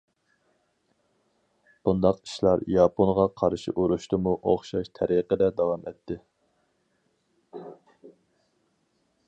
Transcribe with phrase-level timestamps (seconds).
[1.89, 6.17] بۇنداق ئىشلار ياپونغا قارشى ئۇرۇشتىمۇ ئوخشاش تەرىقىدە داۋام ئەتتى.